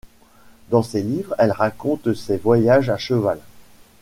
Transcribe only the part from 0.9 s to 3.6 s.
livres elle raconte ses voyages à cheval.